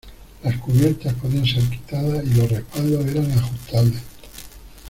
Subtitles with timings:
[0.43, 4.01] Las cubiertas podían ser quitadas y los respaldos eran ajustables.